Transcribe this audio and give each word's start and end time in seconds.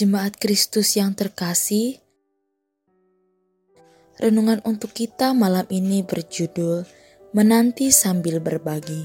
Jemaat 0.00 0.40
Kristus 0.40 0.96
yang 0.96 1.12
terkasih, 1.12 2.00
renungan 4.16 4.64
untuk 4.64 4.96
kita 4.96 5.36
malam 5.36 5.68
ini 5.68 6.00
berjudul 6.00 6.88
Menanti 7.36 7.92
Sambil 7.92 8.40
Berbagi. 8.40 9.04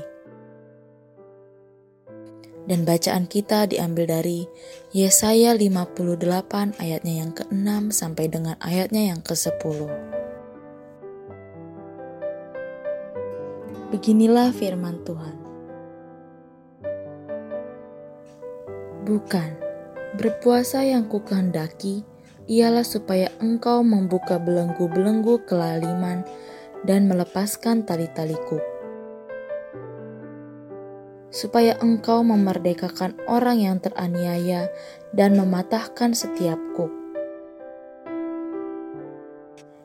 Dan 2.63 2.87
bacaan 2.87 3.27
kita 3.27 3.67
diambil 3.67 4.07
dari 4.07 4.47
Yesaya 4.95 5.51
58 5.51 6.79
ayatnya 6.79 7.27
yang 7.27 7.35
ke-6 7.35 7.91
sampai 7.91 8.31
dengan 8.31 8.55
ayatnya 8.63 9.11
yang 9.11 9.19
ke-10. 9.19 9.91
Beginilah 13.91 14.55
firman 14.55 15.03
Tuhan. 15.03 15.35
Bukan, 19.03 19.64
berpuasa 20.15 20.87
yang 20.87 21.11
kukehendaki 21.11 22.07
ialah 22.47 22.87
supaya 22.87 23.27
engkau 23.43 23.83
membuka 23.83 24.39
belenggu-belenggu 24.39 25.43
kelaliman 25.43 26.23
dan 26.87 27.11
melepaskan 27.11 27.83
tali-taliku. 27.83 28.63
Supaya 31.35 31.75
engkau 31.83 32.23
memerdekakan 32.23 33.19
orang 33.27 33.59
yang 33.59 33.77
teraniaya 33.83 34.71
dan 35.11 35.35
mematahkan 35.35 36.15
setiap 36.15 36.55
kuk. 36.79 36.93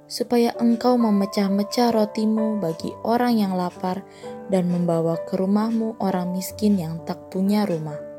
Supaya 0.06 0.54
engkau 0.62 0.94
memecah-mecah 0.94 1.90
rotimu 1.90 2.62
bagi 2.62 2.94
orang 3.02 3.34
yang 3.34 3.52
lapar 3.58 4.06
dan 4.46 4.70
membawa 4.70 5.18
ke 5.26 5.38
rumahmu 5.38 5.98
orang 5.98 6.30
miskin 6.30 6.78
yang 6.78 7.02
tak 7.02 7.18
punya 7.30 7.66
rumah 7.66 8.09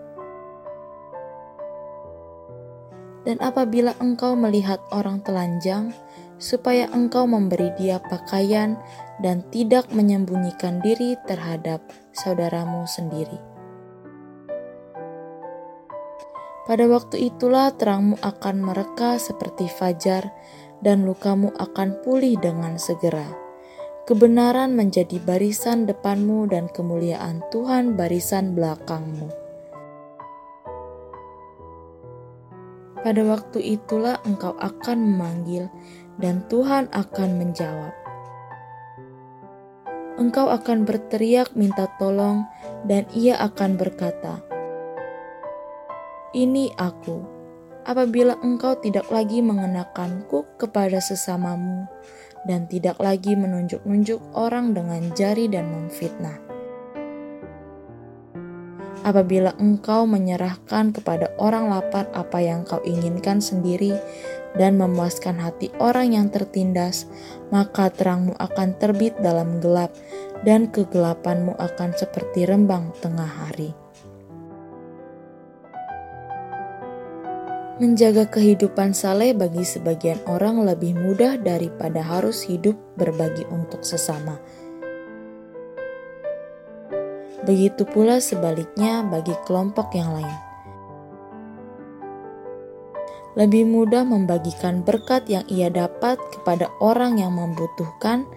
Dan 3.22 3.38
apabila 3.38 3.94
engkau 4.02 4.34
melihat 4.34 4.82
orang 4.90 5.22
telanjang, 5.22 5.94
supaya 6.42 6.90
engkau 6.90 7.30
memberi 7.30 7.70
dia 7.78 8.02
pakaian 8.02 8.74
dan 9.22 9.46
tidak 9.54 9.86
menyembunyikan 9.94 10.82
diri 10.82 11.14
terhadap 11.30 11.86
saudaramu 12.18 12.90
sendiri. 12.90 13.38
Pada 16.66 16.90
waktu 16.90 17.30
itulah 17.30 17.74
terangmu 17.78 18.18
akan 18.26 18.56
mereka 18.62 19.22
seperti 19.22 19.70
fajar, 19.70 20.34
dan 20.82 21.06
lukamu 21.06 21.54
akan 21.62 22.02
pulih 22.02 22.42
dengan 22.42 22.82
segera. 22.82 23.26
Kebenaran 24.10 24.74
menjadi 24.74 25.22
barisan 25.22 25.86
depanmu, 25.86 26.50
dan 26.50 26.70
kemuliaan 26.74 27.46
Tuhan 27.54 27.94
barisan 27.94 28.58
belakangmu. 28.58 29.30
Pada 33.02 33.26
waktu 33.26 33.82
itulah 33.82 34.22
engkau 34.30 34.54
akan 34.62 34.98
memanggil, 35.02 35.66
dan 36.22 36.46
Tuhan 36.54 36.86
akan 36.94 37.30
menjawab. 37.42 37.94
Engkau 40.22 40.54
akan 40.54 40.86
berteriak 40.86 41.58
minta 41.58 41.90
tolong, 41.98 42.46
dan 42.86 43.10
Ia 43.18 43.42
akan 43.42 43.74
berkata, 43.74 44.46
"Ini 46.38 46.78
Aku." 46.78 47.42
Apabila 47.82 48.38
engkau 48.46 48.78
tidak 48.78 49.10
lagi 49.10 49.42
mengenakan 49.42 50.22
kuk 50.30 50.62
kepada 50.62 51.02
sesamamu, 51.02 51.90
dan 52.46 52.70
tidak 52.70 53.02
lagi 53.02 53.34
menunjuk-nunjuk 53.34 54.22
orang 54.38 54.78
dengan 54.78 55.10
jari 55.18 55.50
dan 55.50 55.74
memfitnah 55.74 56.51
apabila 59.02 59.54
engkau 59.58 60.06
menyerahkan 60.06 60.94
kepada 60.94 61.34
orang 61.42 61.70
lapar 61.70 62.10
apa 62.14 62.40
yang 62.42 62.62
kau 62.66 62.82
inginkan 62.86 63.42
sendiri 63.42 63.98
dan 64.56 64.76
memuaskan 64.76 65.40
hati 65.40 65.72
orang 65.80 66.14
yang 66.16 66.28
tertindas, 66.28 67.08
maka 67.50 67.88
terangmu 67.90 68.36
akan 68.38 68.76
terbit 68.78 69.16
dalam 69.24 69.64
gelap 69.64 69.96
dan 70.44 70.68
kegelapanmu 70.70 71.56
akan 71.56 71.96
seperti 71.96 72.44
rembang 72.46 72.92
tengah 73.00 73.30
hari. 73.30 73.72
Menjaga 77.82 78.30
kehidupan 78.30 78.94
saleh 78.94 79.34
bagi 79.34 79.66
sebagian 79.66 80.22
orang 80.30 80.62
lebih 80.62 80.94
mudah 80.94 81.42
daripada 81.42 82.06
harus 82.06 82.46
hidup 82.46 82.78
berbagi 82.94 83.42
untuk 83.50 83.82
sesama 83.82 84.38
Begitu 87.42 87.90
pula 87.90 88.22
sebaliknya 88.22 89.02
bagi 89.02 89.34
kelompok 89.50 89.98
yang 89.98 90.14
lain. 90.14 90.40
Lebih 93.34 93.64
mudah 93.64 94.04
membagikan 94.04 94.84
berkat 94.84 95.24
yang 95.32 95.48
ia 95.48 95.72
dapat 95.72 96.20
kepada 96.36 96.68
orang 96.84 97.16
yang 97.16 97.32
membutuhkan 97.32 98.28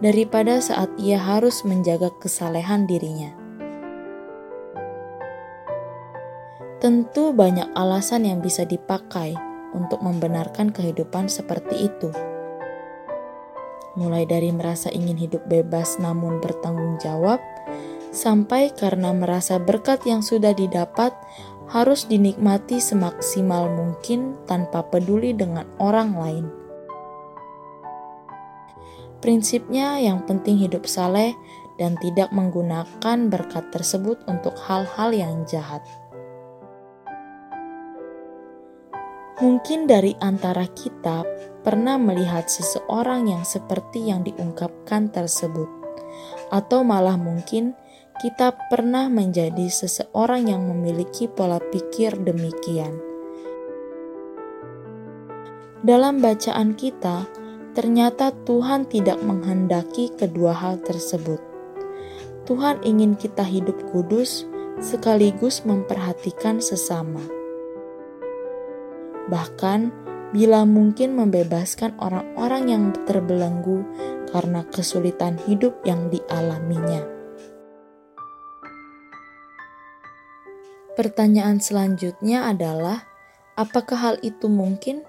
daripada 0.00 0.58
saat 0.64 0.88
ia 0.96 1.20
harus 1.20 1.62
menjaga 1.68 2.08
kesalehan 2.16 2.88
dirinya. 2.88 3.30
Tentu 6.78 7.34
banyak 7.34 7.74
alasan 7.74 8.24
yang 8.24 8.38
bisa 8.38 8.62
dipakai 8.62 9.34
untuk 9.74 10.00
membenarkan 10.00 10.70
kehidupan 10.70 11.26
seperti 11.28 11.90
itu. 11.90 12.08
Mulai 13.98 14.30
dari 14.30 14.54
merasa 14.54 14.86
ingin 14.94 15.18
hidup 15.18 15.42
bebas 15.50 15.98
namun 15.98 16.38
bertanggung 16.38 17.02
jawab, 17.02 17.42
sampai 18.10 18.72
karena 18.74 19.12
merasa 19.12 19.60
berkat 19.60 20.04
yang 20.08 20.24
sudah 20.24 20.52
didapat 20.56 21.12
harus 21.68 22.08
dinikmati 22.08 22.80
semaksimal 22.80 23.68
mungkin 23.68 24.36
tanpa 24.48 24.80
peduli 24.88 25.36
dengan 25.36 25.68
orang 25.76 26.16
lain. 26.16 26.46
Prinsipnya, 29.18 29.98
yang 29.98 30.24
penting 30.24 30.56
hidup 30.56 30.86
saleh 30.86 31.34
dan 31.76 31.98
tidak 31.98 32.30
menggunakan 32.30 33.18
berkat 33.28 33.68
tersebut 33.74 34.22
untuk 34.30 34.54
hal-hal 34.64 35.10
yang 35.10 35.42
jahat. 35.44 35.82
Mungkin 39.38 39.86
dari 39.86 40.18
antara 40.18 40.66
kita 40.66 41.22
pernah 41.62 41.94
melihat 41.94 42.50
seseorang 42.50 43.30
yang 43.30 43.46
seperti 43.46 44.10
yang 44.10 44.26
diungkapkan 44.26 45.14
tersebut, 45.14 45.70
atau 46.50 46.82
malah 46.82 47.14
mungkin 47.14 47.78
kita 48.18 48.50
pernah 48.66 49.06
menjadi 49.06 49.70
seseorang 49.70 50.50
yang 50.50 50.66
memiliki 50.66 51.30
pola 51.30 51.62
pikir 51.62 52.18
demikian. 52.18 52.98
Dalam 55.86 56.18
bacaan 56.18 56.74
kita, 56.74 57.30
ternyata 57.78 58.34
Tuhan 58.42 58.90
tidak 58.90 59.22
menghendaki 59.22 60.10
kedua 60.18 60.50
hal 60.50 60.82
tersebut. 60.82 61.38
Tuhan 62.50 62.82
ingin 62.82 63.14
kita 63.14 63.46
hidup 63.46 63.78
kudus 63.94 64.42
sekaligus 64.82 65.62
memperhatikan 65.62 66.58
sesama. 66.58 67.22
Bahkan, 69.30 69.94
bila 70.34 70.66
mungkin 70.66 71.14
membebaskan 71.14 71.94
orang-orang 72.02 72.64
yang 72.66 72.84
terbelenggu 73.06 73.86
karena 74.34 74.66
kesulitan 74.74 75.38
hidup 75.46 75.78
yang 75.86 76.10
dialaminya. 76.10 77.17
Pertanyaan 80.98 81.62
selanjutnya 81.62 82.50
adalah, 82.50 83.06
apakah 83.54 83.94
hal 83.94 84.16
itu 84.26 84.50
mungkin? 84.50 85.06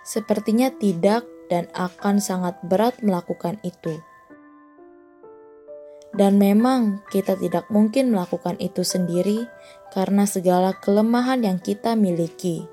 Sepertinya 0.00 0.72
tidak, 0.72 1.28
dan 1.52 1.68
akan 1.76 2.18
sangat 2.18 2.56
berat 2.64 2.98
melakukan 3.04 3.60
itu. 3.62 4.00
Dan 6.16 6.40
memang 6.40 7.04
kita 7.12 7.36
tidak 7.36 7.68
mungkin 7.68 8.10
melakukan 8.16 8.56
itu 8.56 8.80
sendiri 8.80 9.44
karena 9.92 10.24
segala 10.24 10.72
kelemahan 10.80 11.44
yang 11.44 11.58
kita 11.60 11.92
miliki. 11.92 12.64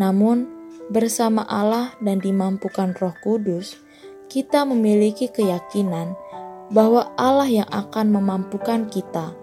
Namun, 0.00 0.48
bersama 0.88 1.44
Allah 1.44 1.92
dan 2.00 2.24
dimampukan 2.24 2.96
Roh 2.96 3.14
Kudus, 3.20 3.76
kita 4.32 4.64
memiliki 4.64 5.28
keyakinan 5.28 6.16
bahwa 6.72 7.12
Allah 7.20 7.48
yang 7.50 7.68
akan 7.68 8.14
memampukan 8.14 8.88
kita. 8.88 9.36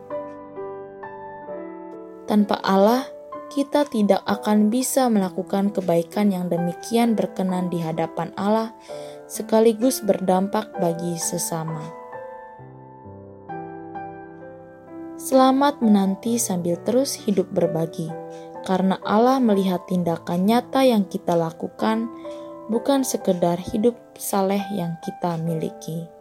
Tanpa 2.25 2.57
Allah, 2.63 3.05
kita 3.51 3.83
tidak 3.83 4.23
akan 4.23 4.71
bisa 4.71 5.11
melakukan 5.11 5.75
kebaikan 5.75 6.31
yang 6.31 6.47
demikian 6.47 7.19
berkenan 7.19 7.67
di 7.67 7.83
hadapan 7.83 8.31
Allah, 8.39 8.71
sekaligus 9.27 9.99
berdampak 9.99 10.71
bagi 10.79 11.19
sesama. 11.19 11.83
Selamat 15.19 15.83
menanti 15.83 16.39
sambil 16.41 16.79
terus 16.81 17.13
hidup 17.13 17.51
berbagi, 17.51 18.09
karena 18.65 18.97
Allah 19.03 19.37
melihat 19.37 19.83
tindakan 19.85 20.47
nyata 20.47 20.81
yang 20.87 21.05
kita 21.05 21.37
lakukan, 21.37 22.09
bukan 22.71 23.03
sekedar 23.03 23.59
hidup 23.59 23.99
saleh 24.15 24.63
yang 24.73 24.95
kita 25.03 25.35
miliki. 25.37 26.20